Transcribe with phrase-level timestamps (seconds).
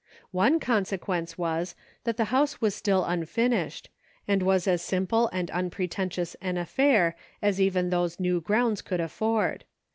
[0.31, 3.91] One consequence was, that the house was still unfinished,
[4.27, 9.63] and was as simple and unpretentious an affair as even those new grounds could afford.